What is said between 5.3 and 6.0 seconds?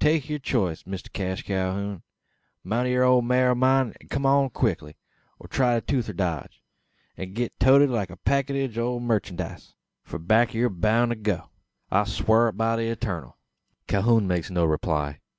or try the